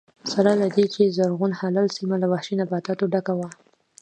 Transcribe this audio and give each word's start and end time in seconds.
سره 0.31 0.51
له 0.61 0.67
دې 0.75 0.85
چې 0.93 1.13
زرغون 1.17 1.51
هلال 1.61 1.87
سیمه 1.97 2.15
له 2.21 2.27
وحشي 2.31 2.53
نباتاتو 2.61 3.05
ډکه 3.13 3.33
وه 3.39 3.49